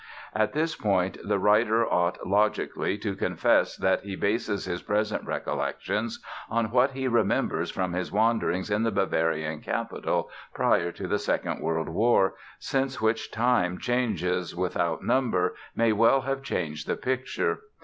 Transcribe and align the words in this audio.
At 0.33 0.53
this 0.53 0.75
point 0.75 1.19
the 1.23 1.37
writer 1.37 1.85
ought, 1.85 2.25
logically, 2.25 2.97
to 2.97 3.15
confess 3.15 3.77
that 3.77 4.01
he 4.03 4.15
bases 4.15 4.65
his 4.65 4.81
present 4.81 5.23
recollections 5.27 6.19
on 6.49 6.71
what 6.71 6.93
he 6.93 7.07
remembers 7.07 7.69
from 7.69 7.93
his 7.93 8.11
wanderings 8.11 8.71
in 8.71 8.81
the 8.81 8.89
Bavarian 8.89 9.61
capital 9.61 10.31
prior 10.55 10.91
to 10.91 11.07
the 11.07 11.19
Second 11.19 11.61
World 11.61 11.87
War, 11.87 12.33
since 12.57 12.99
which 12.99 13.29
time 13.31 13.77
changes 13.77 14.55
without 14.55 15.03
number 15.03 15.53
may 15.75 15.91
well 15.93 16.21
have 16.21 16.41
changed 16.41 16.87
the 16.87 16.95
picture. 16.95 17.59